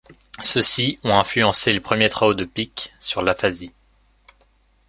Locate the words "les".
1.73-1.79